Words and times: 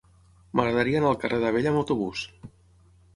M'agradaria 0.59 1.01
anar 1.01 1.11
al 1.11 1.19
carrer 1.23 1.39
d'Abella 1.43 1.73
amb 1.73 1.81
autobús. 1.83 2.25